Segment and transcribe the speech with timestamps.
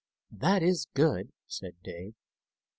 [0.31, 2.15] "That is good," said Dave.